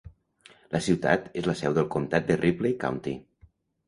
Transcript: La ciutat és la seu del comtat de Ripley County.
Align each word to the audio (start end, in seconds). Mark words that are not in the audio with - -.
La 0.75 0.79
ciutat 0.85 1.27
és 1.41 1.49
la 1.49 1.53
seu 1.59 1.75
del 1.79 1.87
comtat 1.97 2.25
de 2.31 2.39
Ripley 2.39 2.73
County. 2.85 3.15